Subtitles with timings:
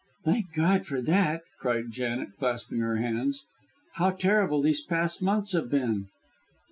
[0.25, 3.43] "Thank God for that!" cried Janet, clasping her hands.
[3.43, 6.07] "Oh, how terrible these past months have been!"